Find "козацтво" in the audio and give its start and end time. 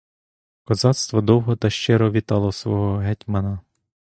0.63-1.21